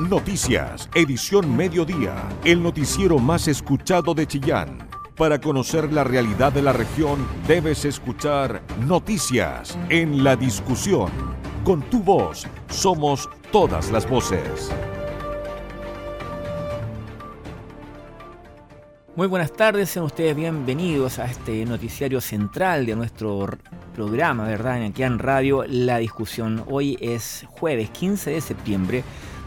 [0.00, 4.88] Noticias, edición mediodía, el noticiero más escuchado de Chillán.
[5.16, 11.12] Para conocer la realidad de la región, debes escuchar Noticias en la discusión.
[11.62, 14.72] Con tu voz, somos todas las voces.
[19.14, 23.48] Muy buenas tardes, sean ustedes bienvenidos a este noticiario central de nuestro
[23.94, 24.78] programa, ¿verdad?
[24.78, 26.64] En aquí en Radio La Discusión.
[26.66, 29.04] Hoy es jueves 15 de septiembre,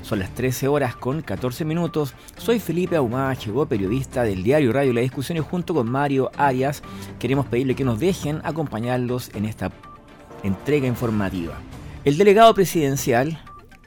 [0.07, 2.13] son las 13 horas con 14 minutos.
[2.37, 6.81] Soy Felipe Ahumada, llegó periodista del diario Radio La Discusión y junto con Mario Arias
[7.19, 9.69] queremos pedirle que nos dejen acompañarlos en esta
[10.43, 11.55] entrega informativa.
[12.05, 13.37] El delegado presidencial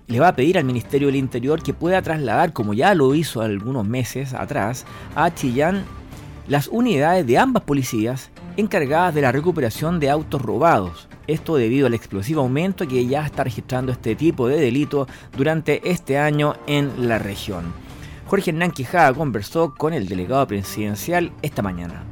[0.08, 3.40] le va a pedir al Ministerio del Interior que pueda trasladar, como ya lo hizo
[3.40, 4.84] algunos meses atrás,
[5.14, 5.84] a Chillán
[6.48, 11.09] las unidades de ambas policías encargadas de la recuperación de autos robados.
[11.30, 16.18] Esto debido al explosivo aumento que ya está registrando este tipo de delito durante este
[16.18, 17.72] año en la región.
[18.26, 22.02] Jorge Hernán Quijada conversó con el delegado presidencial esta mañana.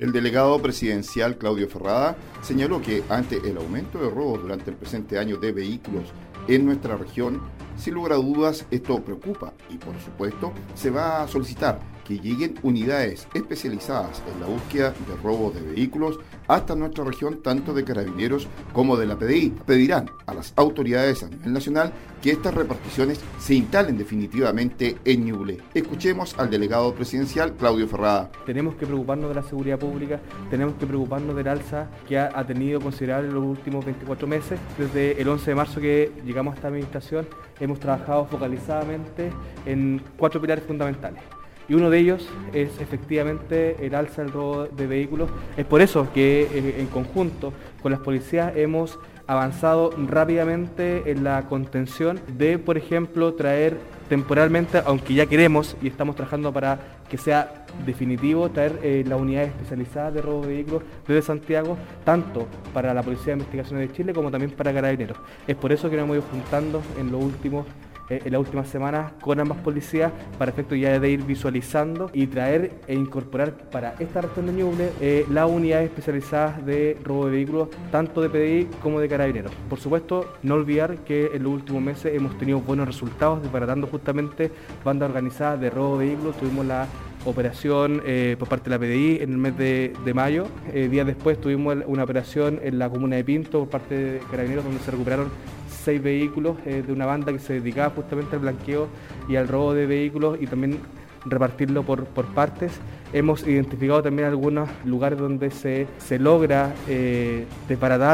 [0.00, 5.20] El delegado presidencial Claudio Ferrada señaló que ante el aumento de robos durante el presente
[5.20, 6.06] año de vehículos
[6.48, 7.42] en nuestra región,
[7.76, 12.54] sin lugar a dudas esto preocupa y por supuesto se va a solicitar que lleguen
[12.62, 18.46] unidades especializadas en la búsqueda de robos de vehículos hasta nuestra región, tanto de carabineros
[18.72, 19.54] como de la PDI.
[19.66, 25.58] Pedirán a las autoridades a nivel nacional que estas reparticiones se instalen definitivamente en Ñuble.
[25.74, 28.30] Escuchemos al delegado presidencial Claudio Ferrada.
[28.46, 32.80] Tenemos que preocuparnos de la seguridad pública, tenemos que preocuparnos del alza que ha, tenido
[32.80, 34.60] considerable en los últimos 24 meses.
[34.78, 37.26] Desde el 11 de marzo que llegamos a esta administración,
[37.60, 39.30] hemos trabajado focalizadamente
[39.66, 41.22] en cuatro pilares fundamentales
[41.68, 45.30] y uno de ellos es efectivamente el alza del robo de vehículos.
[45.56, 51.48] Es por eso que eh, en conjunto con las policías hemos avanzado rápidamente en la
[51.48, 57.64] contención de, por ejemplo, traer temporalmente, aunque ya queremos y estamos trabajando para que sea
[57.86, 63.02] definitivo, traer eh, la unidad especializada de robo de vehículos desde Santiago, tanto para la
[63.02, 65.16] Policía de Investigaciones de Chile como también para Carabineros.
[65.46, 67.66] Es por eso que nos hemos ido juntando en los últimos
[68.10, 72.26] eh, en las últimas semanas con ambas policías para efecto ya de ir visualizando y
[72.26, 77.32] traer e incorporar para esta región de Ñuble eh, las unidades especializadas de robo de
[77.32, 79.52] vehículos, tanto de PDI como de carabineros.
[79.70, 84.50] Por supuesto, no olvidar que en los últimos meses hemos tenido buenos resultados desbaratando justamente
[84.84, 86.36] bandas organizadas de robo de vehículos.
[86.36, 86.86] Tuvimos la
[87.24, 90.46] operación eh, por parte de la PDI en el mes de, de mayo.
[90.74, 94.80] días después tuvimos una operación en la comuna de Pinto por parte de Carabineros donde
[94.80, 95.30] se recuperaron
[95.84, 98.88] seis vehículos eh, de una banda que se dedicaba justamente al blanqueo
[99.28, 100.78] y al robo de vehículos y también
[101.26, 102.72] repartirlo por, partes.
[103.12, 107.46] Hemos identificado también algunos lugares donde se, se logra eh,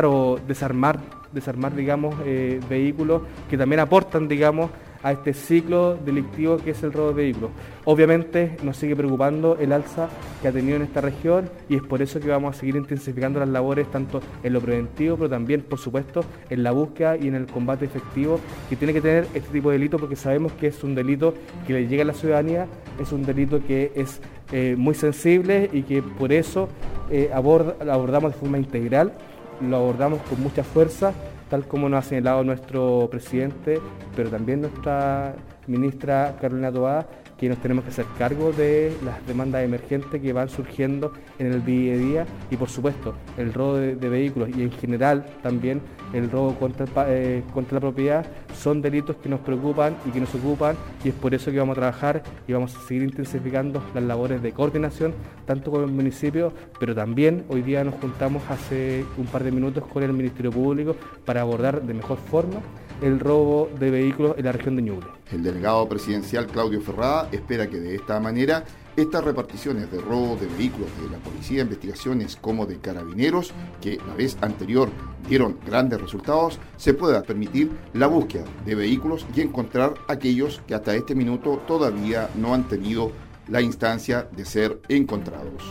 [0.05, 1.01] o desarmar,
[1.33, 4.71] desarmar digamos, eh, vehículos que también aportan, digamos,
[5.03, 7.51] a este ciclo delictivo que es el robo de vehículos.
[7.85, 10.09] Obviamente nos sigue preocupando el alza
[10.43, 13.41] que ha tenido en esta región y es por eso que vamos a seguir intensificando
[13.41, 17.35] las labores tanto en lo preventivo, pero también, por supuesto, en la búsqueda y en
[17.35, 18.39] el combate efectivo
[18.69, 21.35] que tiene que tener este tipo de delito porque sabemos que es un delito
[21.67, 22.67] que le llega a la ciudadanía,
[23.01, 24.21] es un delito que es
[24.53, 26.69] eh, muy sensible y que por eso
[27.11, 29.13] eh, lo abordamos de forma integral,
[29.61, 31.13] lo abordamos con mucha fuerza
[31.51, 33.81] tal como nos ha señalado nuestro presidente,
[34.17, 35.35] pero también nuestra
[35.67, 37.07] ministra Carolina Toá,
[37.41, 41.65] que nos tenemos que hacer cargo de las demandas emergentes que van surgiendo en el
[41.65, 45.81] día a día y por supuesto el robo de, vehículos y en general también
[46.13, 50.35] el robo contra, eh, contra la propiedad son delitos que nos preocupan y que nos
[50.35, 54.05] ocupan y es por eso que vamos a trabajar y vamos a seguir intensificando las
[54.05, 55.15] labores de coordinación
[55.47, 59.87] tanto con el municipio pero también hoy día nos juntamos hace un par de minutos
[59.87, 62.61] con el Ministerio Público para abordar de mejor forma
[63.03, 65.07] el robo de vehículos en la región de Ñuble.
[65.33, 68.65] El delegado presidencial Claudio Ferrada espera que de esta manera
[68.97, 73.99] estas reparticiones de robo de vehículos de la Policía de Investigaciones como de Carabineros, que
[74.07, 74.91] la vez anterior
[75.29, 80.95] dieron grandes resultados, se pueda permitir la búsqueda de vehículos y encontrar aquellos que hasta
[80.95, 83.13] este minuto todavía no han tenido
[83.49, 85.63] la instancia de ser encontrados.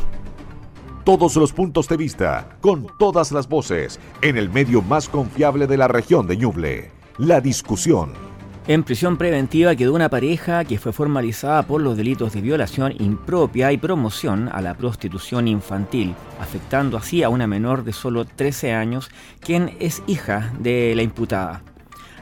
[1.04, 5.78] Todos los puntos de vista, con todas las voces, en el medio más confiable de
[5.78, 6.92] la región de Ñuble.
[7.18, 8.29] La discusión.
[8.70, 13.72] En prisión preventiva quedó una pareja que fue formalizada por los delitos de violación impropia
[13.72, 19.10] y promoción a la prostitución infantil, afectando así a una menor de solo 13 años,
[19.40, 21.64] quien es hija de la imputada.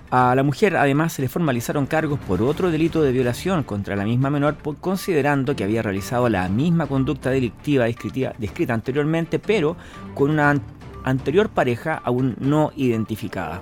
[0.09, 4.05] A la mujer además se le formalizaron cargos por otro delito de violación contra la
[4.05, 9.75] misma menor, considerando que había realizado la misma conducta delictiva descrita, anteriormente, pero
[10.15, 10.55] con una
[11.03, 13.61] anterior pareja aún no identificada.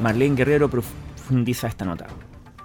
[0.00, 2.08] Marlene Guerrero profundiza esta nota.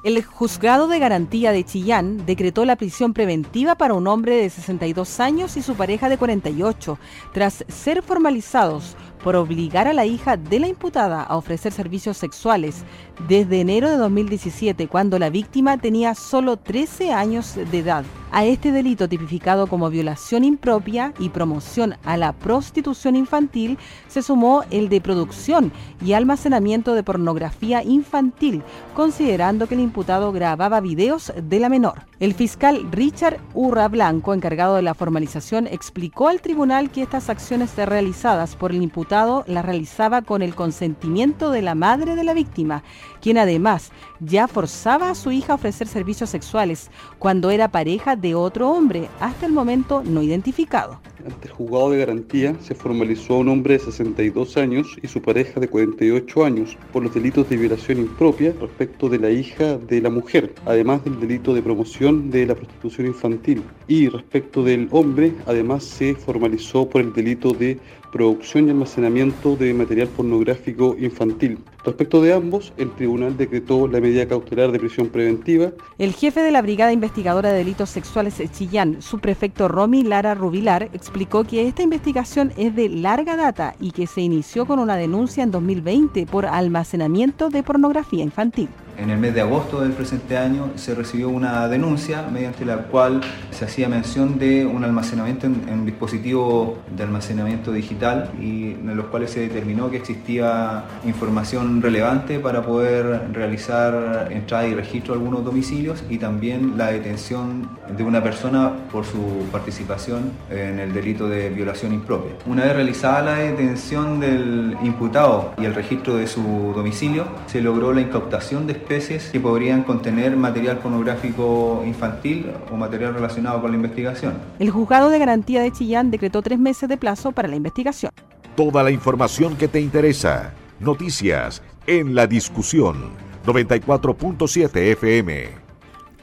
[0.04, 5.20] El juzgado de garantía de Chillán decretó la prisión preventiva para un hombre de 62
[5.20, 6.98] años y su pareja de 48,
[7.32, 12.84] tras ser formalizados por obligar a la hija de la imputada a ofrecer servicios sexuales
[13.28, 18.04] desde enero de 2017, cuando la víctima tenía solo 13 años de edad.
[18.34, 23.78] A este delito tipificado como violación impropia y promoción a la prostitución infantil
[24.08, 25.74] se sumó el de producción
[26.04, 28.64] y almacenamiento de pornografía infantil,
[28.96, 32.06] considerando que el imputado grababa videos de la menor.
[32.22, 37.76] El fiscal Richard Urra Blanco, encargado de la formalización, explicó al tribunal que estas acciones
[37.76, 42.82] realizadas por el imputado las realizaba con el consentimiento de la madre de la víctima,
[43.20, 43.92] quien además
[44.22, 49.10] ya forzaba a su hija a ofrecer servicios sexuales cuando era pareja de otro hombre,
[49.20, 51.02] hasta el momento no identificado.
[51.26, 55.22] Ante el juzgado de garantía se formalizó a un hombre de 62 años y su
[55.22, 60.02] pareja de 48 años por los delitos de violación impropia respecto de la hija de
[60.02, 63.62] la mujer, además del delito de promoción de la prostitución infantil.
[63.88, 67.78] Y respecto del hombre, además se formalizó por el delito de
[68.12, 71.60] producción y almacenamiento de material pornográfico infantil.
[71.84, 75.72] Respecto de ambos, el tribunal decretó la medida cautelar de prisión preventiva.
[75.98, 80.36] El jefe de la Brigada Investigadora de Delitos Sexuales de Chillán, su prefecto Romy Lara
[80.36, 84.96] Rubilar, explicó que esta investigación es de larga data y que se inició con una
[84.96, 88.70] denuncia en 2020 por almacenamiento de pornografía infantil.
[88.98, 93.22] En el mes de agosto del presente año se recibió una denuncia mediante la cual
[93.52, 99.08] se hacía mención de un almacenamiento en, un dispositivo de almacenamiento digital y en los
[99.08, 105.44] cuales se determinó que existía información relevante para poder realizar entrada y registro de algunos
[105.44, 111.50] domicilios y también la detención de una persona por su participación en el delito de
[111.50, 112.32] violación impropia.
[112.46, 117.94] Una vez realizada la detención del imputado y el registro de su domicilio, se logró
[117.94, 123.78] la incautación de especies que podrían contener material pornográfico infantil o material relacionado con la
[123.78, 124.34] investigación.
[124.60, 128.12] El juzgado de garantía de Chillán decretó tres meses de plazo para la investigación.
[128.56, 130.54] Toda la información que te interesa.
[130.80, 133.12] Noticias en la discusión
[133.46, 135.50] 94.7 FM.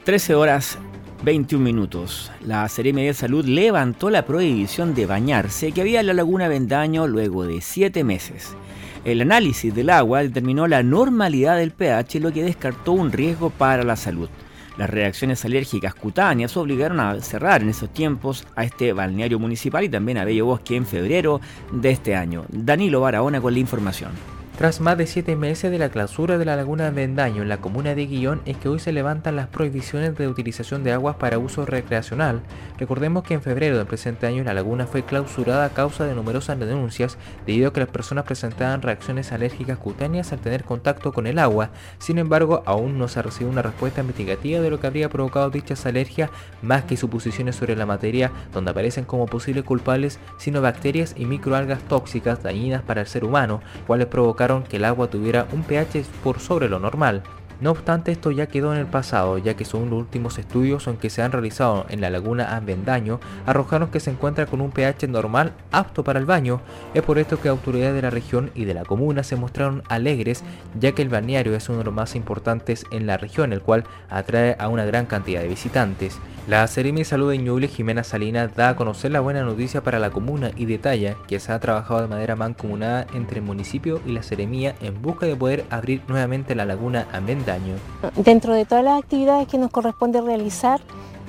[0.03, 0.77] 13 horas
[1.23, 2.31] 21 minutos.
[2.45, 7.07] La Seremi de Salud levantó la prohibición de bañarse que había en la laguna Vendaño
[7.07, 8.55] luego de 7 meses.
[9.05, 13.83] El análisis del agua determinó la normalidad del pH, lo que descartó un riesgo para
[13.83, 14.29] la salud.
[14.77, 19.89] Las reacciones alérgicas cutáneas obligaron a cerrar en esos tiempos a este balneario municipal y
[19.89, 21.41] también a Bello Bosque en febrero
[21.71, 22.45] de este año.
[22.49, 24.38] Danilo Barahona con la información.
[24.59, 27.95] Tras más de siete meses de la clausura de la laguna Vendaño en la comuna
[27.95, 31.65] de Guillón es que hoy se levantan las prohibiciones de utilización de aguas para uso
[31.65, 32.41] recreacional.
[32.77, 36.59] Recordemos que en febrero del presente año la laguna fue clausurada a causa de numerosas
[36.59, 41.39] denuncias debido a que las personas presentaban reacciones alérgicas cutáneas al tener contacto con el
[41.39, 41.69] agua.
[41.97, 45.49] Sin embargo, aún no se ha recibido una respuesta investigativa de lo que habría provocado
[45.51, 50.19] dichas alergias más que suposiciones sobre la materia donde aparecen como posibles culpables
[50.61, 55.47] bacterias y microalgas tóxicas dañinas para el ser humano, cuales provocaron que el agua tuviera
[55.53, 57.23] un pH por sobre lo normal.
[57.61, 61.09] No obstante, esto ya quedó en el pasado, ya que según los últimos estudios que
[61.09, 65.51] se han realizado en la laguna Avendaño, arrojaron que se encuentra con un pH normal
[65.71, 66.61] apto para el baño.
[66.93, 70.41] Es por esto que autoridades de la región y de la comuna se mostraron alegres,
[70.79, 73.83] ya que el balneario es uno de los más importantes en la región, el cual
[74.09, 76.17] atrae a una gran cantidad de visitantes.
[76.49, 79.99] La Seremi de Salud de Ñuble, Jimena Salinas, da a conocer la buena noticia para
[79.99, 84.13] la comuna y detalla que se ha trabajado de manera mancomunada entre el municipio y
[84.13, 87.75] la Seremía en busca de poder abrir nuevamente la laguna Avendaño.
[88.15, 90.81] Dentro de todas las actividades que nos corresponde realizar,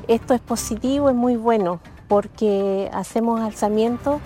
[0.09, 4.23] esto es positivo, es muy bueno, porque hacemos alzamiento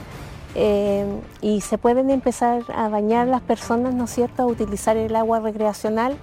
[0.54, 1.06] eh,
[1.40, 5.40] y se pueden empezar a bañar las personas, ¿no es cierto?, a utilizar el agua
[5.40, 6.16] recreacional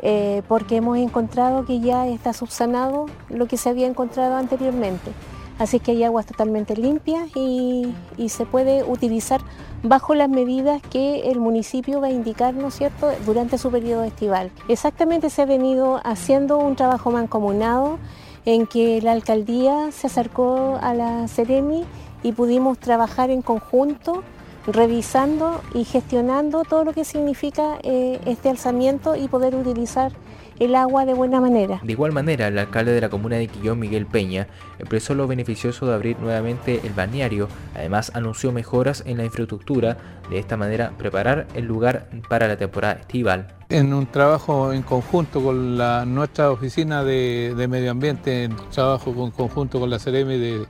[0.00, 5.12] eh, porque hemos encontrado que ya está subsanado lo que se había encontrado anteriormente.
[5.58, 7.94] Así que hay aguas totalmente limpias y,
[8.28, 9.40] se puede utilizar
[9.82, 14.50] bajo las medidas que el municipio va a indicar, ¿no cierto?, durante su periodo estival.
[14.68, 17.98] Exactamente se ha venido haciendo un trabajo mancomunado
[18.46, 21.84] en que la alcaldía se acercó a la Ceremi
[22.22, 24.22] y pudimos trabajar en conjunto
[24.66, 30.12] revisando y gestionando todo lo que significa eh, este alzamiento y poder utilizar
[30.58, 31.80] el agua de buena manera.
[31.82, 34.46] De igual manera, el alcalde de la comuna de Quillón, Miguel Peña,
[34.78, 37.48] expresó lo beneficioso de abrir nuevamente el balneario.
[37.74, 39.96] Además, anunció mejoras en la infraestructura,
[40.30, 43.48] de esta manera preparar el lugar para la temporada estival.
[43.68, 49.30] En un trabajo en conjunto con la, nuestra oficina de, medio ambiente, en trabajo en
[49.32, 50.66] conjunto con la CRM de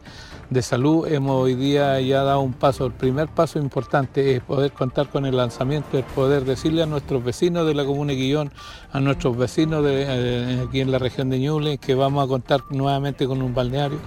[0.51, 2.87] de salud, hemos hoy día ya dado un paso.
[2.87, 7.25] El primer paso importante es poder contar con el lanzamiento, es poder decirle a nuestros
[7.25, 8.53] vecinos de la comuna de Guillón,
[8.93, 12.61] a nuestros vecinos de, eh, aquí en la región de Ñuble, que vamos a contar
[12.71, 13.99] nuevamente con un balneario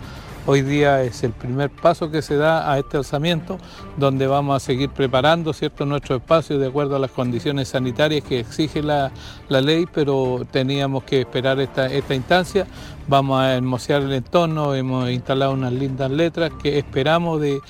[0.50, 3.58] Hoy día es el primer paso que se da a este alzamiento,
[3.98, 5.86] donde vamos a seguir preparando ¿cierto?
[5.86, 9.12] nuestro espacio de acuerdo a las condiciones sanitarias que exige la,
[9.50, 12.66] ley, pero teníamos que esperar esta, esta instancia
[13.08, 17.62] vamos a hermosear el entorno, hemos instalado unas lindas letras que esperamos de,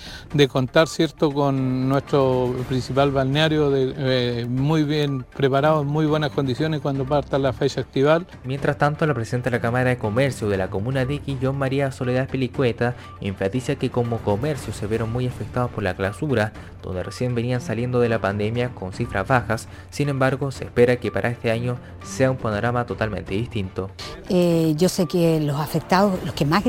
[0.48, 6.82] contar cierto con nuestro principal balneario de, eh, muy bien preparado, en muy buenas condiciones
[6.82, 8.26] cuando parta la fecha estival.
[8.44, 11.92] Mientras tanto, la presidenta de la Cámara de Comercio de la comuna de Quillón, María
[11.92, 17.36] Soledad Pelicueta, enfatiza que como comercio se vieron muy afectados por la clausura, donde recién
[17.36, 21.52] venían saliendo de la pandemia con cifras bajas, sin embargo se espera que para este
[21.52, 23.90] año sea un panorama totalmente distinto.
[24.30, 26.64] Eh, yo sé que los afectados, los que más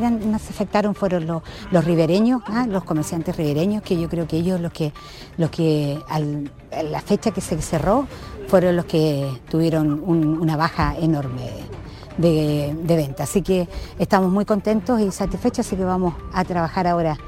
[0.50, 2.66] afectaron fueron los, los ribereños, ¿ah?
[2.68, 4.92] los comerciantes ribereños, que yo creo que ellos los que,
[5.36, 8.06] los que a la fecha que se cerró
[8.48, 11.48] fueron los que tuvieron una baja enorme
[12.16, 13.24] de, de venta.
[13.24, 17.18] Así que estamos muy contentos y satisfechos, así que vamos a trabajar ahora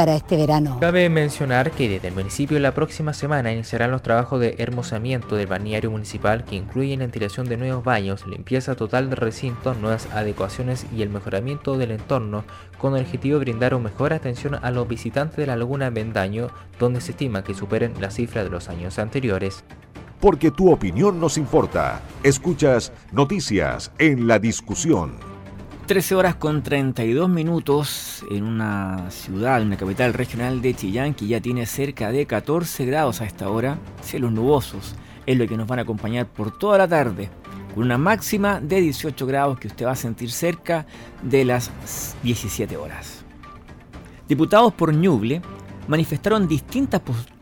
[0.00, 0.78] para este verano.
[0.80, 5.46] Cabe mencionar que desde el municipio la próxima semana iniciarán los trabajos de hermosamiento del
[5.46, 10.86] balneario municipal que incluyen la instalación de nuevos baños, limpieza total de recintos, nuevas adecuaciones
[10.96, 12.44] y el mejoramiento del entorno
[12.78, 16.48] con el objetivo de brindar una mejor atención a los visitantes de la laguna Vendaño,
[16.78, 19.64] donde se estima que superen la cifra de los años anteriores.
[20.18, 22.00] Porque tu opinión nos importa.
[22.22, 25.29] Escuchas noticias en la discusión.
[25.90, 31.26] 13 horas con 32 minutos en una ciudad, en una capital regional de Chillán que
[31.26, 34.94] ya tiene cerca de 14 grados a esta hora, cielos nubosos,
[35.26, 37.28] es lo que nos van a acompañar por toda la tarde,
[37.74, 40.86] con una máxima de 18 grados que usted va a sentir cerca
[41.24, 41.72] de las
[42.22, 43.24] 17 horas.
[44.28, 45.42] Diputados por Ñuble
[45.88, 47.39] manifestaron distintas posturas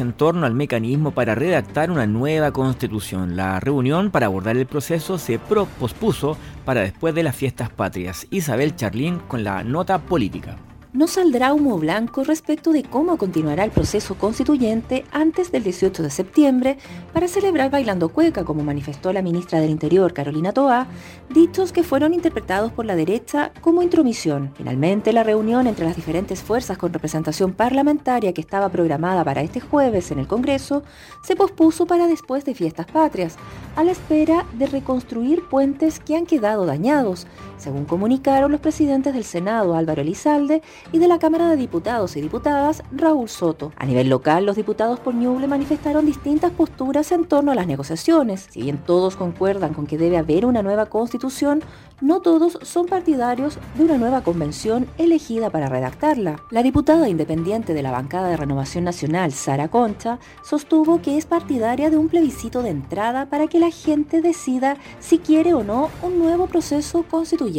[0.00, 3.36] en torno al mecanismo para redactar una nueva constitución.
[3.36, 8.26] La reunión para abordar el proceso se pospuso para después de las fiestas patrias.
[8.30, 10.56] Isabel Charlín con la nota política
[10.94, 16.08] no saldrá humo blanco respecto de cómo continuará el proceso constituyente antes del 18 de
[16.10, 16.78] septiembre
[17.12, 20.86] para celebrar bailando cueca, como manifestó la ministra del Interior, Carolina Toá,
[21.30, 24.52] dichos que fueron interpretados por la derecha como intromisión.
[24.56, 29.58] Finalmente, la reunión entre las diferentes fuerzas con representación parlamentaria que estaba programada para este
[29.58, 30.84] jueves en el Congreso
[31.24, 33.36] se pospuso para después de fiestas patrias,
[33.74, 37.26] a la espera de reconstruir puentes que han quedado dañados,
[37.64, 40.60] según comunicaron los presidentes del Senado, Álvaro Elizalde,
[40.92, 43.72] y de la Cámara de Diputados y Diputadas, Raúl Soto.
[43.76, 48.48] A nivel local, los diputados por Ñuble manifestaron distintas posturas en torno a las negociaciones.
[48.50, 51.62] Si bien todos concuerdan con que debe haber una nueva constitución,
[52.02, 56.42] no todos son partidarios de una nueva convención elegida para redactarla.
[56.50, 61.88] La diputada independiente de la bancada de Renovación Nacional, Sara Concha, sostuvo que es partidaria
[61.88, 66.18] de un plebiscito de entrada para que la gente decida si quiere o no un
[66.18, 67.53] nuevo proceso constituyente.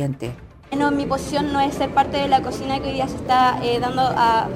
[0.77, 3.59] No, mi posición no es ser parte de la cocina que hoy día se está
[3.63, 4.47] eh, dando a,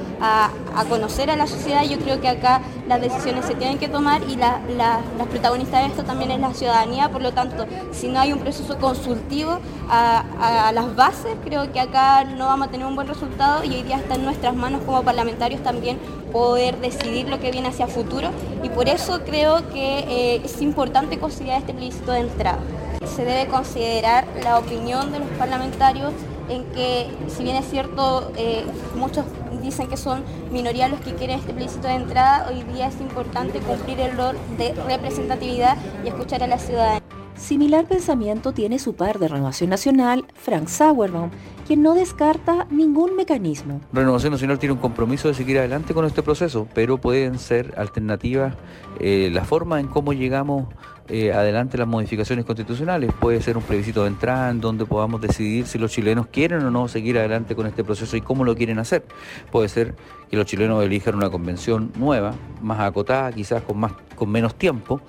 [0.89, 1.83] conocer a la sociedad.
[1.83, 6.03] Yo creo que acá las decisiones se tienen que tomar y las protagonistas de esto
[6.03, 7.09] también es la ciudadanía.
[7.09, 12.25] Por lo tanto, si no hay un proceso consultivo a, las bases, creo que acá
[12.25, 15.03] no vamos a tener un buen resultado y hoy día está en nuestras manos como
[15.03, 15.99] parlamentarios también
[16.33, 18.31] poder decidir lo que viene hacia futuro.
[18.61, 22.59] Y por eso creo que eh, es importante considerar este plebiscito de entrada
[23.05, 26.13] se debe considerar la opinión de los parlamentarios
[26.49, 28.65] en que, si bien es cierto, eh,
[28.95, 29.25] muchos
[29.61, 33.59] dicen que son minorías los que quieren este plebiscito de entrada, hoy día es importante
[33.59, 37.03] cumplir el rol de representatividad y escuchar a la ciudadanía.
[37.35, 41.29] Similar pensamiento tiene su par de Renovación Nacional, Frank Sauerbaum,
[41.65, 43.79] quien no descarta ningún mecanismo.
[43.93, 48.55] Renovación Nacional tiene un compromiso de seguir adelante con este proceso, pero pueden ser alternativas
[48.99, 50.67] eh, la forma en cómo llegamos
[51.09, 53.11] eh, adelante las modificaciones constitucionales.
[53.19, 56.69] Puede ser un plebiscito de entrada en donde podamos decidir si los chilenos quieren o
[56.69, 59.03] no seguir adelante con este proceso y cómo lo quieren hacer.
[59.51, 59.95] Puede ser
[60.29, 65.01] que los chilenos elijan una convención nueva, más acotada, quizás con, más, con menos tiempo,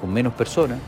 [0.00, 0.78] con menos personas,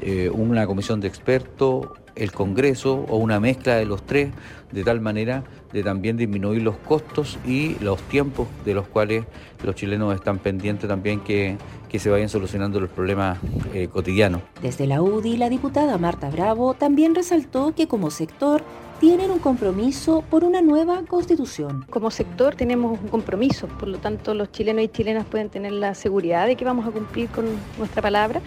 [0.00, 4.30] eh, una comisión de expertos, el Congreso o una mezcla de los tres,
[4.74, 9.24] de tal manera de también disminuir los costos y los tiempos de los cuales
[9.64, 11.56] los chilenos están pendientes también que,
[11.88, 13.38] que se vayan solucionando los problemas
[13.72, 14.42] eh, cotidianos.
[14.60, 18.62] Desde la UDI, la diputada Marta Bravo también resaltó que como sector
[19.00, 21.84] tienen un compromiso por una nueva constitución.
[21.90, 25.94] Como sector tenemos un compromiso, por lo tanto los chilenos y chilenas pueden tener la
[25.94, 27.44] seguridad de que vamos a cumplir con
[27.76, 28.40] nuestra palabra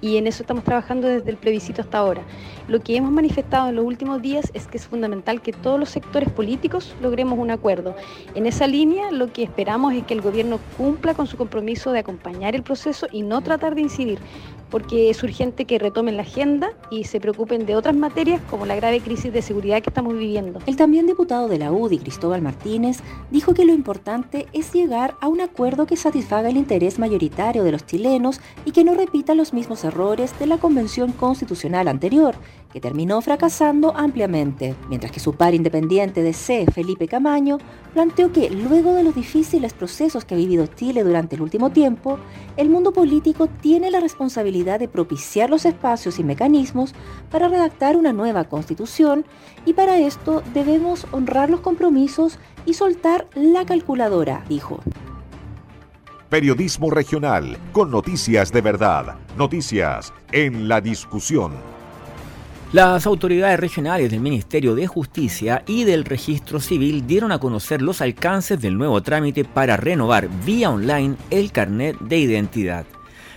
[0.00, 2.22] y en eso estamos trabajando desde el plebiscito hasta ahora.
[2.68, 5.90] Lo que hemos manifestado en los últimos días es que es fundamental que todos los
[5.90, 7.94] sectores políticos logremos un acuerdo.
[8.34, 12.00] En esa línea, lo que esperamos es que el gobierno cumpla con su compromiso de
[12.00, 14.18] acompañar el proceso y no tratar de incidir
[14.74, 18.74] porque es urgente que retomen la agenda y se preocupen de otras materias como la
[18.74, 20.58] grave crisis de seguridad que estamos viviendo.
[20.66, 22.98] El también diputado de la UDI, Cristóbal Martínez,
[23.30, 27.70] dijo que lo importante es llegar a un acuerdo que satisfaga el interés mayoritario de
[27.70, 32.34] los chilenos y que no repita los mismos errores de la Convención Constitucional anterior,
[32.74, 37.58] que terminó fracasando ampliamente, mientras que su par independiente de C, Felipe Camaño,
[37.92, 42.18] planteó que luego de los difíciles procesos que ha vivido Chile durante el último tiempo,
[42.56, 46.96] el mundo político tiene la responsabilidad de propiciar los espacios y mecanismos
[47.30, 49.24] para redactar una nueva constitución
[49.64, 54.80] y para esto debemos honrar los compromisos y soltar la calculadora, dijo.
[56.28, 61.52] Periodismo regional con noticias de verdad, noticias en la discusión.
[62.74, 68.00] Las autoridades regionales del Ministerio de Justicia y del Registro Civil dieron a conocer los
[68.00, 72.84] alcances del nuevo trámite para renovar vía online el carnet de identidad.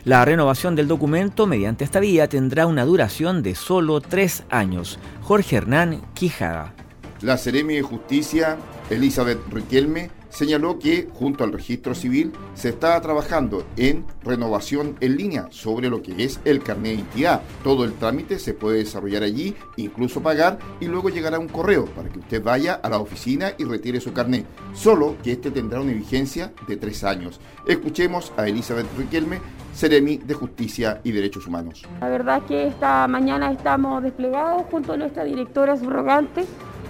[0.05, 4.97] La renovación del documento mediante esta vía tendrá una duración de solo tres años.
[5.21, 6.73] Jorge Hernán Quijada.
[7.21, 8.57] La Seremi de Justicia,
[8.89, 15.47] Elizabeth Riquelme, señaló que junto al registro civil se está trabajando en renovación en línea
[15.51, 17.41] sobre lo que es el carnet de identidad.
[17.63, 22.09] Todo el trámite se puede desarrollar allí, incluso pagar y luego llegará un correo para
[22.09, 24.45] que usted vaya a la oficina y retire su carnet.
[24.73, 27.39] Solo que este tendrá una vigencia de tres años.
[27.67, 29.39] Escuchemos a Elizabeth Riquelme,
[29.73, 31.83] Seremi de Justicia y Derechos Humanos.
[32.01, 36.45] La verdad es que esta mañana estamos desplegados junto a nuestra directora subrogante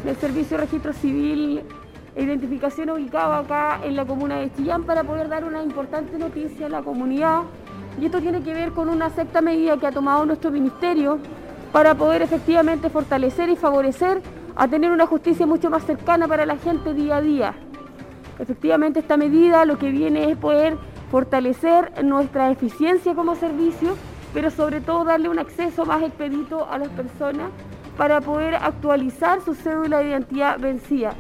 [0.06, 1.64] del Servicio de Registro Civil
[2.24, 6.70] identificación ubicado acá en la comuna de Chillán para poder dar una importante noticia a
[6.70, 7.44] la comunidad.
[8.02, 11.20] Y esto tiene que ver con una sexta medida que ha tomado nuestro ministerio
[11.72, 14.22] para poder efectivamente fortalecer y favorecer
[14.56, 17.54] a tener una justicia mucho más cercana para la gente día a día.
[18.40, 20.78] Efectivamente esta medida lo que viene es poder
[21.12, 23.96] fortalecer nuestra eficiencia como servicio,
[24.34, 27.50] pero sobre todo darle un acceso más expedito a las personas
[27.96, 31.14] para poder actualizar su cédula de identidad vencida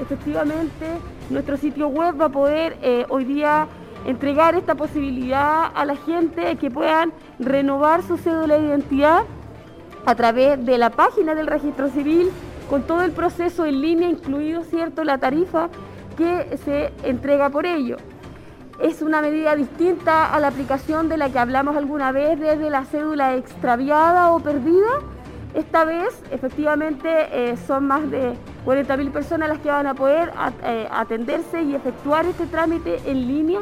[0.00, 0.86] efectivamente
[1.30, 3.66] nuestro sitio web va a poder eh, hoy día
[4.06, 9.22] entregar esta posibilidad a la gente que puedan renovar su cédula de identidad
[10.04, 12.30] a través de la página del registro civil
[12.68, 15.68] con todo el proceso en línea, incluido cierto la tarifa
[16.16, 17.96] que se entrega por ello.
[18.80, 22.84] Es una medida distinta a la aplicación de la que hablamos alguna vez desde la
[22.84, 24.88] cédula extraviada o perdida.
[25.54, 30.32] Esta vez, efectivamente, eh, son más de 40.000 personas las que van a poder
[30.64, 33.60] eh, atenderse y efectuar este trámite en línea.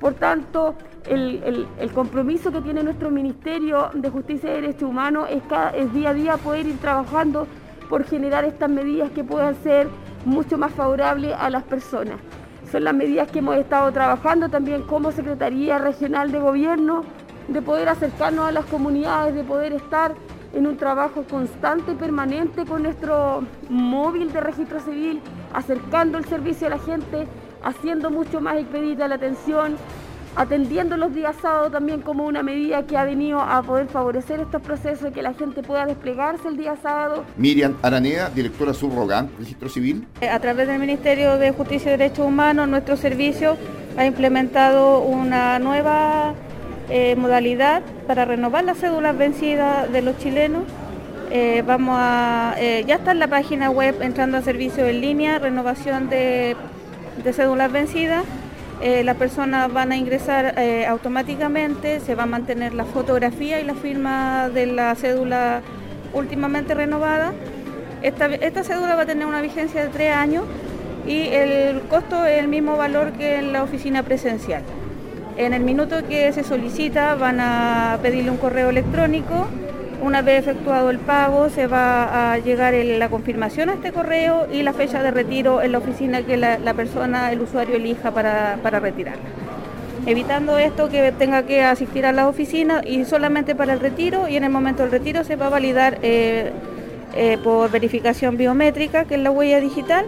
[0.00, 0.74] Por tanto,
[1.06, 5.42] el, compromiso que tiene nuestro Ministerio de Justicia y Derechos Humanos es,
[5.74, 7.46] es día a día poder ir trabajando
[7.88, 9.88] por generar estas medidas que puedan ser
[10.24, 12.16] mucho más favorables a las personas.
[12.70, 17.04] Son las medidas que hemos estado trabajando también como Secretaría Regional de Gobierno,
[17.48, 20.14] de poder acercarnos a las comunidades, de poder estar
[20.54, 25.20] en un trabajo constante y permanente con nuestro móvil de registro civil,
[25.52, 27.26] acercando el servicio a la gente,
[27.62, 29.76] haciendo mucho más expedita la atención,
[30.36, 34.62] atendiendo los días sábados también como una medida que ha venido a poder favorecer estos
[34.62, 37.24] procesos y que la gente pueda desplegarse el día sábado.
[37.36, 40.06] Miriam Araneda, directora subrogante, Registro Civil.
[40.20, 43.56] Eh, a través del Ministerio de Justicia y Derechos Humanos, nuestro servicio
[43.96, 46.34] ha implementado una nueva
[46.90, 50.64] eh, modalidad para renovar las cédulas vencidas de los chilenos.
[51.30, 55.38] Eh, vamos a, eh, ya está en la página web entrando a servicio en línea,
[55.38, 56.56] renovación de,
[57.32, 58.24] cédulas vencidas.
[58.82, 60.54] las personas van a ingresar
[60.88, 65.62] automáticamente, se va a mantener la fotografía y la firma de la cédula
[66.12, 67.32] últimamente renovada.
[68.02, 70.44] Esta, esta cédula va a tener una vigencia de tres años
[71.06, 74.62] y el costo es el mismo valor que en la oficina presencial.
[75.36, 79.48] En el minuto que se solicita van a pedirle un correo electrónico.
[80.00, 84.62] Una vez efectuado el pago se va a llegar la confirmación a este correo y
[84.62, 89.22] la fecha de retiro en la oficina que la, persona, el usuario elija para, retirarla.
[90.06, 94.36] Evitando esto que tenga que asistir a la oficina y solamente para el retiro y
[94.36, 96.52] en el momento del retiro se va a validar eh,
[97.16, 100.04] eh, por verificación biométrica, que es la huella digital,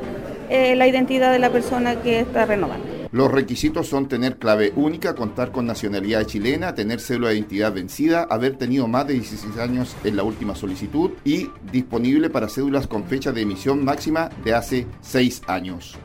[0.50, 2.95] eh, la identidad de la persona que está renovando.
[3.16, 8.26] Los requisitos son tener clave única, contar con nacionalidad chilena, tener cédula de identidad vencida,
[8.28, 13.04] haber tenido más de 16 años en la última solicitud y disponible para cédulas con
[13.04, 15.96] fecha de emisión máxima de hace 6 años.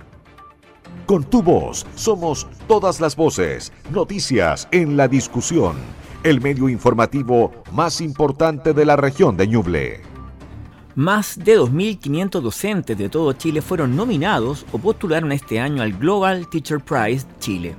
[1.06, 5.76] Con tu voz somos todas las voces, noticias en la discusión,
[6.24, 10.11] el medio informativo más importante de la región de Ñuble.
[10.96, 16.50] Más de 2.500 docentes de todo Chile fueron nominados o postularon este año al Global
[16.50, 17.76] Teacher Prize Chile.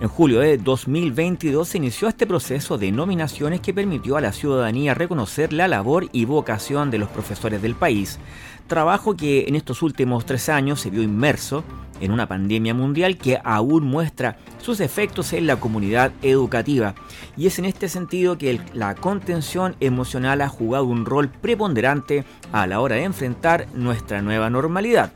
[0.00, 4.94] En julio de 2022 se inició este proceso de nominaciones que permitió a la ciudadanía
[4.94, 8.20] reconocer la labor y vocación de los profesores del país,
[8.66, 11.64] trabajo que en estos últimos tres años se vio inmerso
[12.00, 16.94] en una pandemia mundial que aún muestra sus efectos en la comunidad educativa.
[17.36, 22.66] Y es en este sentido que la contención emocional ha jugado un rol preponderante a
[22.66, 25.12] la hora de enfrentar nuestra nueva normalidad.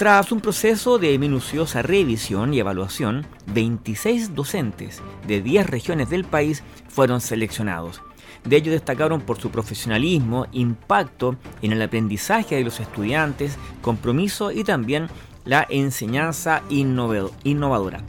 [0.00, 6.62] Tras un proceso de minuciosa revisión y evaluación, 26 docentes de 10 regiones del país
[6.88, 8.00] fueron seleccionados.
[8.42, 14.64] De ellos destacaron por su profesionalismo, impacto en el aprendizaje de los estudiantes, compromiso y
[14.64, 15.08] también
[15.44, 18.02] la enseñanza innovadora.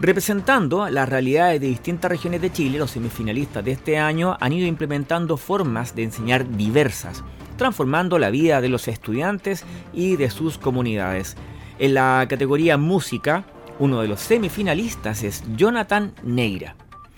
[0.00, 4.66] Representando las realidades de distintas regiones de Chile, los semifinalistas de este año han ido
[4.66, 7.22] implementando formas de enseñar diversas,
[7.60, 11.36] transformando la vida de los estudiantes y de sus comunidades.
[11.78, 13.44] En la categoría música,
[13.78, 16.74] uno de los semifinalistas es Jonathan Neira,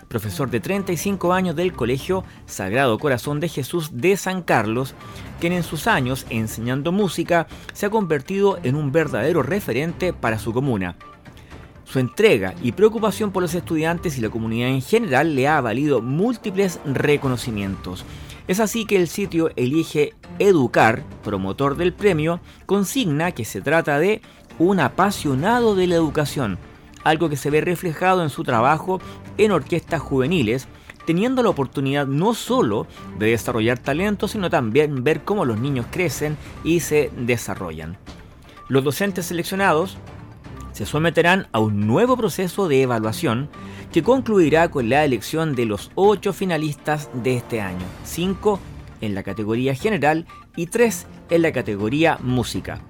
[0.08, 4.96] profesor de 35 años del Colegio Sagrado Corazón de Jesús de San Carlos,
[5.38, 10.52] quien en sus años enseñando música se ha convertido en un verdadero referente para su
[10.52, 10.96] comuna.
[11.84, 16.02] Su entrega y preocupación por los estudiantes y la comunidad en general le ha valido
[16.02, 18.04] múltiples reconocimientos.
[18.48, 24.20] Es así que el sitio Elige Educar, promotor del premio, consigna que se trata de
[24.58, 26.58] un apasionado de la educación,
[27.04, 29.00] algo que se ve reflejado en su trabajo
[29.38, 30.68] en orquestas juveniles,
[31.06, 32.86] teniendo la oportunidad no solo
[33.18, 37.96] de desarrollar talentos, sino también ver cómo los niños crecen y se desarrollan.
[38.68, 39.98] Los docentes seleccionados
[40.72, 43.50] se someterán a un nuevo proceso de evaluación
[43.92, 48.58] que concluirá con la elección de los ocho finalistas de este año, cinco
[49.00, 50.26] en la categoría general
[50.56, 52.80] y tres en la categoría música.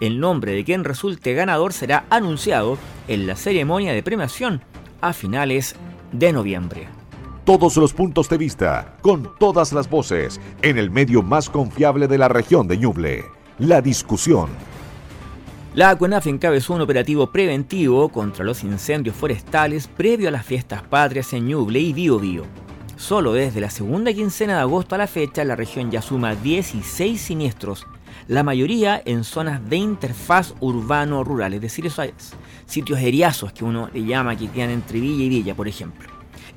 [0.00, 4.62] El nombre de quien resulte ganador será anunciado en la ceremonia de premiación
[5.00, 5.76] a finales
[6.12, 6.88] de noviembre.
[7.44, 12.18] Todos los puntos de vista, con todas las voces, en el medio más confiable de
[12.18, 13.24] la región de Ñuble.
[13.58, 14.50] La discusión.
[15.72, 21.32] La CONAF encabezó un operativo preventivo contra los incendios forestales previo a las fiestas patrias
[21.32, 22.42] en Ñuble y Biobío.
[22.96, 27.20] Solo desde la segunda quincena de agosto a la fecha, la región ya suma 16
[27.20, 27.86] siniestros,
[28.26, 32.10] la mayoría en zonas de interfaz urbano-rural, es decir, esos
[32.66, 36.08] sitios eriazos que uno le llama que quedan entre Villa y Villa, por ejemplo.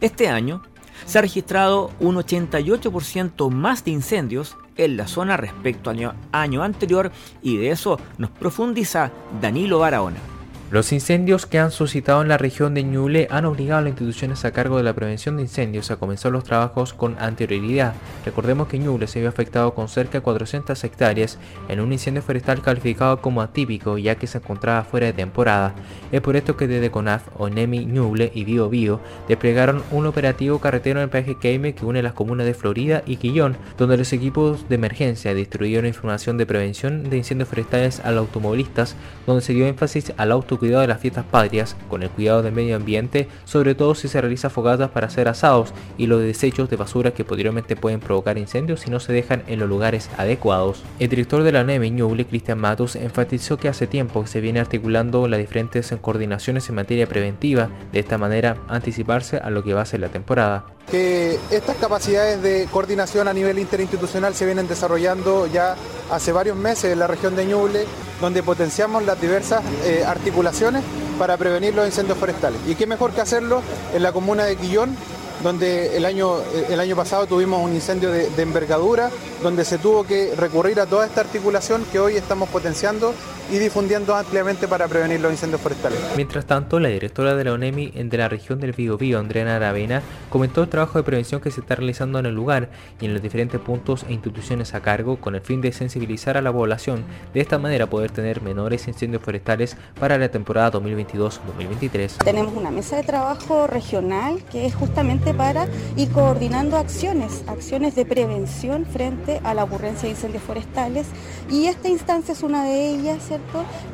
[0.02, 0.64] Este año
[1.06, 7.12] se ha registrado un 88% más de incendios en la zona respecto al año, anterior
[7.42, 10.33] y de eso nos profundiza Danilo Barahona.
[10.72, 14.44] Los incendios que han suscitado en la región de Ñuble han obligado a las instituciones
[14.44, 17.94] a cargo de la prevención de incendios a comenzar los trabajos con anterioridad.
[18.26, 21.38] Recordemos que Ñuble se vio afectado con cerca de 400 hectáreas
[21.70, 25.76] en un incendio forestal calificado como atípico ya que se encontraba fuera de temporada.
[26.12, 31.00] Es por esto que desde CONAF, ONEMI, Ñuble y Bio Bio desplegaron un operativo carretero
[31.00, 34.68] en el peaje Keime que une las comunas de Florida y Quillón, donde los equipos
[34.70, 38.96] de emergencia distribuyeron información de prevención de incendios forestales a los automovilistas,
[39.28, 42.54] donde se dio énfasis al auto cuidado de las fiestas patrias, con el cuidado del
[42.54, 46.76] medio ambiente, sobre todo si se realiza fogatas para hacer asados y los desechos de
[46.76, 50.84] basura que posteriormente pueden provocar incendios si no se dejan en los lugares adecuados.
[51.00, 55.28] El director de la NEME, Ñuble, Cristian Matos, enfatizó que hace tiempo se viene articulando
[55.28, 59.86] las diferentes coordinaciones en materia preventiva, de esta manera anticiparse a lo que va a
[59.86, 65.76] ser la temporada que estas capacidades de coordinación a nivel interinstitucional se vienen desarrollando ya
[66.12, 67.86] hace varios meses en la región de Ñuble,
[68.22, 70.84] donde potenciamos las diversas eh, articulaciones
[71.18, 72.60] para prevenir los incendios forestales.
[72.68, 73.62] Y qué mejor que hacerlo
[73.94, 74.96] en la comuna de Quillón,
[75.42, 76.38] donde el año,
[76.70, 79.10] el año pasado tuvimos un incendio de, envergadura,
[79.42, 83.14] donde se tuvo que recurrir a toda esta articulación que hoy estamos potenciando
[83.52, 86.00] y difundiendo ampliamente para prevenir los incendios forestales.
[86.16, 90.64] Mientras tanto, la directora de la ONEMI de la región del Biobío, Andrea Aravena, comentó
[90.64, 93.60] el trabajo de prevención que se está realizando en el lugar y en los diferentes
[93.60, 97.04] puntos e instituciones a cargo con el fin de sensibilizar a la población,
[97.34, 102.24] de esta manera poder tener menores incendios forestales para la temporada 2022-2023.
[102.24, 108.06] Tenemos una mesa de trabajo regional que es justamente para ir coordinando acciones, acciones de
[108.06, 111.08] prevención frente a la ocurrencia de incendios forestales
[111.50, 113.30] y esta instancia es una de ellas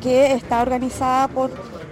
[0.00, 1.50] Que está organizada por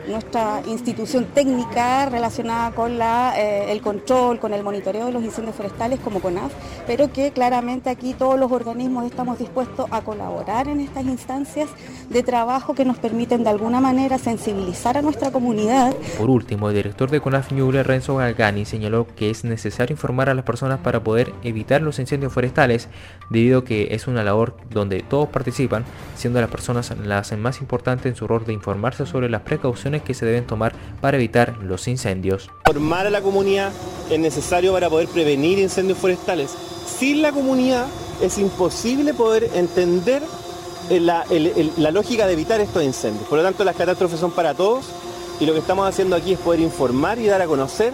[0.08, 5.54] nuestra institución técnica relacionada con la, eh, el control, con el monitoreo de los incendios
[5.54, 6.52] forestales como CONAF,
[6.86, 11.68] pero que claramente aquí todos los organismos estamos dispuestos a colaborar en estas instancias
[12.08, 15.94] de trabajo que nos permiten de alguna manera sensibilizar a nuestra comunidad.
[16.16, 20.34] Por último, el director de CONAF Ñuble, Renzo Galgani, señaló que es necesario informar a
[20.34, 22.88] las personas para poder evitar los incendios forestales,
[23.30, 25.84] debido a que es una labor donde todos participan,
[26.16, 30.14] siendo las personas las más importantes en su rol de informarse sobre las precauciones que
[30.14, 32.50] se deben tomar para evitar los incendios.
[32.64, 33.72] Formar a la comunidad
[34.10, 36.54] es necesario para poder prevenir incendios forestales.
[36.86, 37.86] Sin la comunidad
[38.22, 40.22] es imposible poder entender
[40.90, 43.26] eh, la lógica de evitar estos incendios.
[43.28, 44.86] Por lo tanto, las catástrofes son para todos
[45.40, 47.92] y lo que estamos haciendo aquí es poder informar y dar a conocer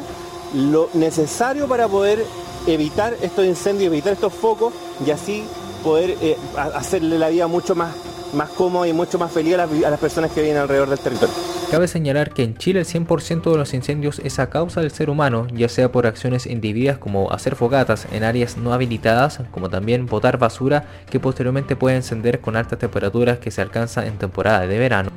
[0.55, 2.25] lo necesario para poder
[2.67, 4.73] evitar estos incendios, evitar estos focos
[5.05, 5.45] y así
[5.83, 7.95] poder eh, hacerle la vida mucho más,
[8.35, 11.35] más cómoda y mucho más feliz a las personas que viven alrededor del territorio.
[11.70, 15.11] Cabe señalar que en Chile el 100% de los incendios es a causa del ser
[15.11, 20.07] humano, ya sea por acciones indebidas como hacer fogatas en áreas no habilitadas, como también
[20.07, 24.79] botar basura que posteriormente puede encender con altas temperaturas que se alcanza en temporada de
[24.79, 25.11] verano.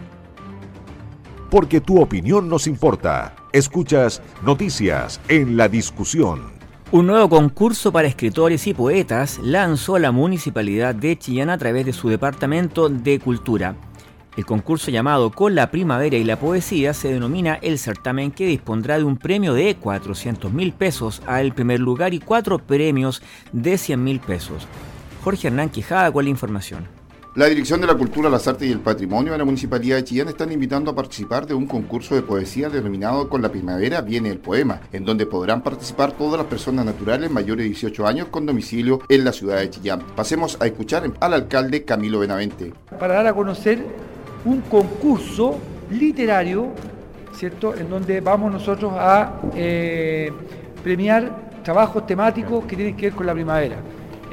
[1.52, 3.36] Porque tu opinión nos importa.
[3.54, 6.57] Escuchas Noticias en la discusión.
[6.90, 11.92] Un nuevo concurso para escritores y poetas lanzó la Municipalidad de Chillán a través de
[11.92, 13.76] su Departamento de Cultura.
[14.38, 18.98] El concurso llamado Con la Primavera y la Poesía se denomina el certamen que dispondrá
[18.98, 23.22] de un premio de 400 mil pesos al primer lugar y cuatro premios
[23.52, 24.66] de 100 mil pesos.
[25.26, 26.97] Jorge Hernán Quijada con la información.
[27.38, 30.28] La Dirección de la Cultura, las Artes y el Patrimonio de la Municipalidad de Chillán
[30.28, 34.40] están invitando a participar de un concurso de poesía denominado Con la Primavera viene el
[34.40, 39.02] poema, en donde podrán participar todas las personas naturales mayores de 18 años con domicilio
[39.08, 40.02] en la ciudad de Chillán.
[40.16, 42.74] Pasemos a escuchar al alcalde Camilo Benavente.
[43.00, 43.86] Para dar a conocer
[44.44, 45.60] un concurso
[45.92, 46.70] literario,
[47.34, 47.76] ¿cierto?
[47.76, 50.32] En donde vamos nosotros a eh,
[50.84, 53.78] premiar trabajos temáticos que tienen que ver con la primavera.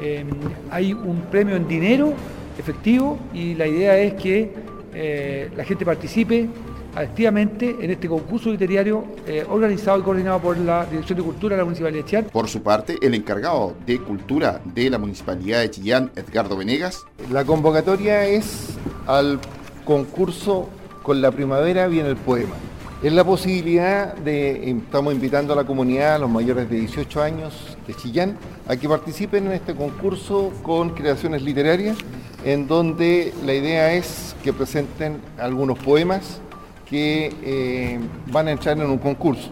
[0.01, 0.27] Em,
[0.71, 2.15] hay un premio en dinero
[2.57, 4.53] efectivo y la idea es que
[4.93, 6.47] eh, la gente participe
[6.95, 11.61] activamente en este concurso literario eh, organizado y coordinado por la Dirección de Cultura de
[11.61, 12.25] la Municipalidad de Chillán.
[12.31, 17.05] Por su parte, el encargado de Cultura de la Municipalidad de Chillán, Edgardo Venegas.
[17.31, 19.39] La convocatoria es al
[19.83, 20.69] concurso
[21.03, 22.55] con la primavera viene el poema.
[23.03, 27.77] Es la posibilidad de, estamos invitando a la comunidad, a los mayores de 18 años
[27.85, 28.37] de Chillán,
[28.67, 31.97] a que participen en este concurso con creaciones literarias,
[32.45, 36.39] en donde la idea es que presenten algunos poemas
[36.87, 37.99] que eh,
[38.31, 39.49] van a entrar en un concurso.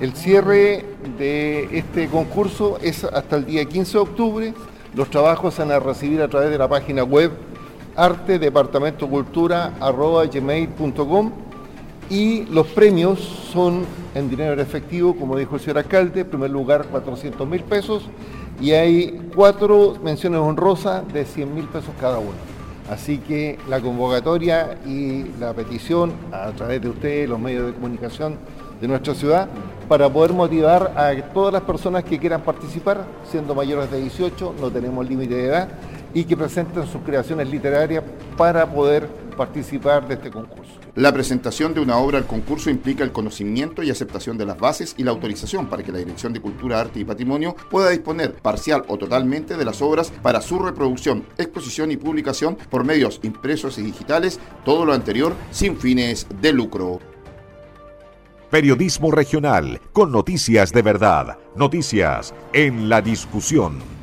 [0.00, 0.84] El cierre
[1.18, 4.54] de este concurso es hasta el día 15 de octubre.
[4.94, 7.32] Los trabajos se van a recibir a través de la página web
[7.96, 8.38] arte
[12.08, 13.18] y los premios
[13.52, 18.04] son en dinero efectivo, como dijo el señor alcalde, en primer lugar 400 mil pesos
[18.60, 22.52] y hay cuatro menciones honrosas de 100 mil pesos cada uno.
[22.90, 28.36] Así que la convocatoria y la petición a través de ustedes, los medios de comunicación
[28.80, 29.48] de nuestra ciudad,
[29.88, 34.70] para poder motivar a todas las personas que quieran participar, siendo mayores de 18, no
[34.70, 35.68] tenemos límite de edad,
[36.12, 38.02] y que presenten sus creaciones literarias
[38.36, 40.81] para poder participar de este concurso.
[40.94, 44.94] La presentación de una obra al concurso implica el conocimiento y aceptación de las bases
[44.98, 48.84] y la autorización para que la Dirección de Cultura, Arte y Patrimonio pueda disponer parcial
[48.88, 53.82] o totalmente de las obras para su reproducción, exposición y publicación por medios impresos y
[53.82, 57.00] digitales, todo lo anterior sin fines de lucro.
[58.50, 64.01] Periodismo regional con noticias de verdad, noticias en la discusión.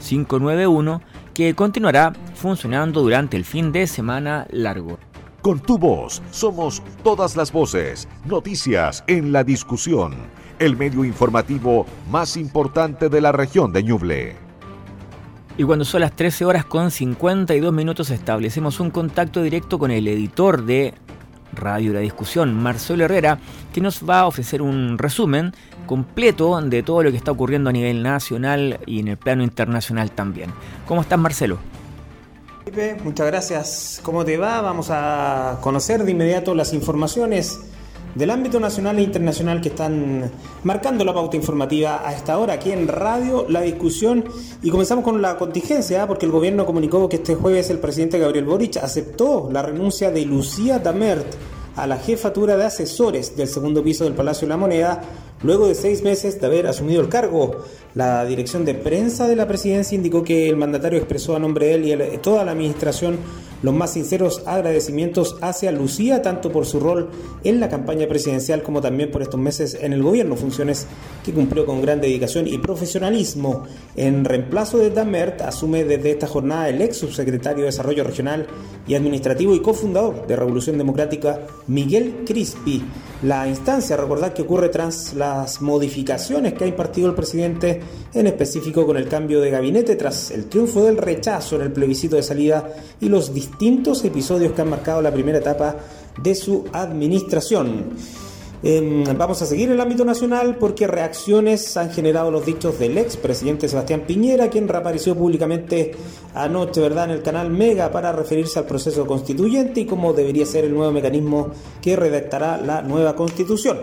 [0.07, 1.01] 591
[1.33, 4.99] que continuará funcionando durante el fin de semana largo.
[5.41, 10.15] Con tu voz somos todas las voces, noticias en la discusión,
[10.59, 14.44] el medio informativo más importante de la región de Ñuble.
[15.57, 20.05] Y cuando son las 13 horas con 52 minutos establecemos un contacto directo con el
[20.07, 20.93] editor de
[21.53, 23.39] Radio La Discusión, Marcelo Herrera,
[23.73, 25.53] que nos va a ofrecer un resumen
[25.85, 30.11] completo de todo lo que está ocurriendo a nivel nacional y en el plano internacional
[30.11, 30.51] también.
[30.85, 31.57] ¿Cómo estás, Marcelo?
[33.03, 34.01] Muchas gracias.
[34.03, 34.59] ¿Cómo te va?
[34.59, 37.61] Vamos a conocer de inmediato las informaciones
[38.15, 40.31] del ámbito nacional e internacional que están
[40.63, 44.23] marcando la pauta informativa a esta hora aquí en Radio La Discusión
[44.63, 46.07] y comenzamos con la contingencia ¿eh?
[46.07, 50.25] porque el gobierno comunicó que este jueves el presidente Gabriel Boric aceptó la renuncia de
[50.25, 51.27] Lucía Damert
[51.75, 55.01] a la jefatura de asesores del segundo piso del Palacio de la Moneda
[55.43, 57.63] luego de seis meses de haber asumido el cargo.
[57.93, 61.73] La dirección de prensa de la presidencia indicó que el mandatario expresó a nombre de
[61.73, 63.17] él y toda la administración
[63.65, 67.09] los más sinceros agradecimientos hacia Lucía, tanto por su rol
[67.43, 70.85] en la campaña presidencial como también por estos meses en el gobierno, funciones
[71.23, 73.63] que cumplió con gran dedicación y profesionalismo.
[73.95, 78.45] En reemplazo de Damert, asume desde esta jornada el ex subsecretario de Desarrollo Regional
[78.87, 82.83] y Administrativo y cofundador de Revolución Democrática, Miguel Crispi.
[83.23, 87.81] La instancia, recordad que ocurre tras las modificaciones que ha impartido el presidente,
[88.13, 92.17] en específico con el cambio de gabinete tras el triunfo del rechazo en el plebiscito
[92.17, 95.77] de salida y los distintos episodios que han marcado la primera etapa
[96.21, 97.85] de su administración.
[98.67, 102.97] Em, vamos a seguir en el ámbito nacional porque reacciones han generado los dichos del
[102.97, 105.91] ex presidente Sebastián Piñera, quien reapareció públicamente
[106.33, 110.65] anoche, ¿verdad?, en el canal Mega para referirse al proceso constituyente y cómo debería ser
[110.65, 113.77] el nuevo mecanismo que redactará la nueva constitución.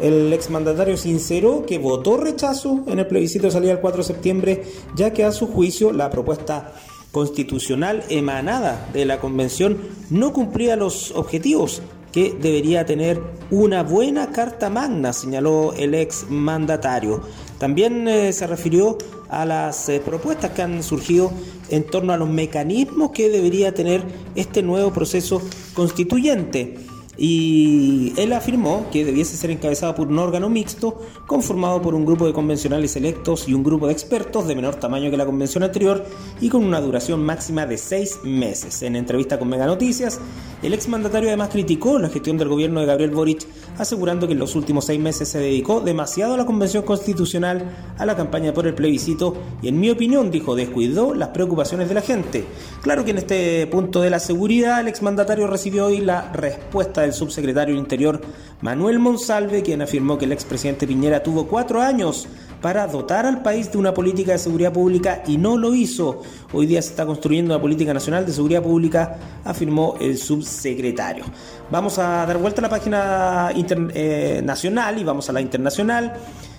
[0.00, 4.62] El exmandatario sinceró que votó rechazo en el plebiscito de salida el 4 de septiembre,
[4.96, 6.72] ya que a su juicio la propuesta
[7.12, 9.78] constitucional emanada de la convención
[10.10, 11.80] no cumplía los objetivos
[12.14, 17.22] que debería tener una buena carta magna, señaló el ex mandatario.
[17.58, 18.96] También eh, se refirió
[19.28, 21.32] a las eh, propuestas que han surgido
[21.70, 24.04] en torno a los mecanismos que debería tener
[24.36, 25.42] este nuevo proceso
[25.74, 26.76] constituyente
[27.16, 32.26] y él afirmó que debiese ser encabezado por un órgano mixto conformado por un grupo
[32.26, 36.04] de convencionales electos y un grupo de expertos de menor tamaño que la convención anterior
[36.40, 38.82] y con una duración máxima de seis meses.
[38.82, 40.20] En entrevista con Mega Noticias,
[40.62, 43.46] el exmandatario además criticó la gestión del gobierno de Gabriel Boric,
[43.78, 48.06] asegurando que en los últimos seis meses se dedicó demasiado a la convención constitucional, a
[48.06, 52.02] la campaña por el plebiscito y en mi opinión, dijo, descuidó las preocupaciones de la
[52.02, 52.44] gente.
[52.82, 57.12] Claro que en este punto de la seguridad el exmandatario recibió hoy la respuesta del
[57.12, 58.20] subsecretario del Interior
[58.60, 62.26] Manuel Monsalve, quien afirmó que el expresidente Piñera tuvo cuatro años
[62.64, 66.22] para dotar al país de una política de seguridad pública y no lo hizo.
[66.50, 71.26] Hoy día se está construyendo una política nacional de seguridad pública, afirmó el subsecretario.
[71.70, 76.14] Vamos a dar vuelta a la página eh, nacional y vamos a la internacional.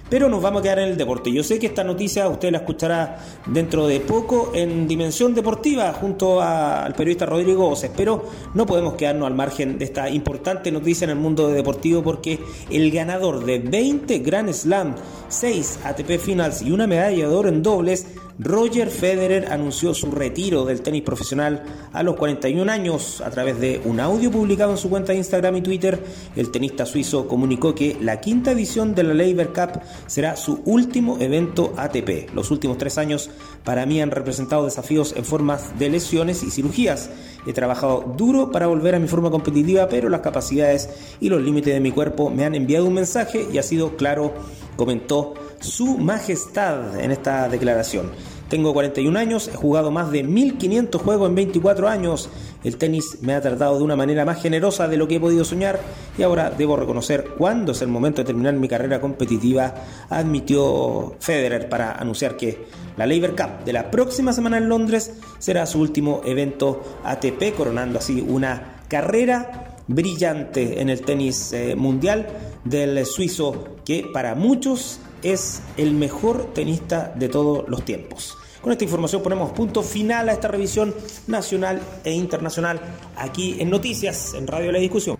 [0.09, 1.31] Pero nos vamos a quedar en el deporte.
[1.31, 6.41] Yo sé que esta noticia usted la escuchará dentro de poco en Dimensión Deportiva junto
[6.41, 11.11] al periodista Rodrigo Oces, pero no podemos quedarnos al margen de esta importante noticia en
[11.11, 12.39] el mundo deportivo porque
[12.69, 14.95] el ganador de 20 Grand Slam,
[15.27, 18.05] 6 ATP Finals y una medalla de oro en dobles
[18.37, 23.21] Roger Federer anunció su retiro del tenis profesional a los 41 años.
[23.21, 26.03] A través de un audio publicado en su cuenta de Instagram y Twitter,
[26.35, 31.17] el tenista suizo comunicó que la quinta edición de la Labor Cup será su último
[31.21, 32.33] evento ATP.
[32.33, 33.29] Los últimos tres años
[33.63, 37.09] para mí han representado desafíos en formas de lesiones y cirugías.
[37.47, 40.89] He trabajado duro para volver a mi forma competitiva, pero las capacidades
[41.21, 44.33] y los límites de mi cuerpo me han enviado un mensaje y ha sido claro,
[44.75, 48.11] comentó su Majestad en esta declaración.
[48.49, 52.29] Tengo 41 años, he jugado más de 1500 juegos en 24 años.
[52.63, 55.43] El tenis me ha tratado de una manera más generosa de lo que he podido
[55.43, 55.79] soñar
[56.15, 59.73] y ahora debo reconocer cuándo es el momento de terminar mi carrera competitiva,
[60.09, 62.65] admitió Federer para anunciar que
[62.97, 67.97] la Labor Cup de la próxima semana en Londres será su último evento ATP, coronando
[67.97, 72.27] así una carrera brillante en el tenis eh, mundial
[72.63, 78.37] del suizo que para muchos es el mejor tenista de todos los tiempos.
[78.61, 80.93] Con esta información ponemos punto final a esta revisión
[81.27, 82.81] nacional e internacional
[83.15, 85.17] aquí en Noticias, en Radio La Discusión.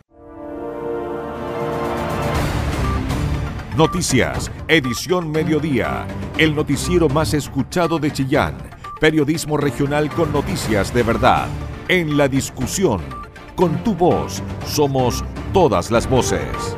[3.77, 8.55] Noticias, edición mediodía, el noticiero más escuchado de Chillán,
[9.01, 11.47] periodismo regional con noticias de verdad,
[11.89, 13.01] en la discusión,
[13.55, 16.75] con tu voz, somos todas las voces.